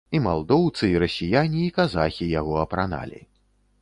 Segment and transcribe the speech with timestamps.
[0.17, 3.21] І малдоўцы, і расіяне, і казахі яго апраналі.